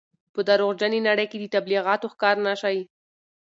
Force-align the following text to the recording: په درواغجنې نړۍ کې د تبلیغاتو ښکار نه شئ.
په 0.33 0.39
درواغجنې 0.47 0.99
نړۍ 1.07 1.25
کې 1.31 1.37
د 1.39 1.45
تبلیغاتو 1.55 2.11
ښکار 2.13 2.35
نه 2.47 2.53
شئ. 2.61 2.77